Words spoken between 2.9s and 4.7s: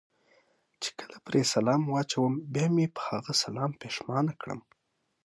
په هغه سلام پښېمانه کړم.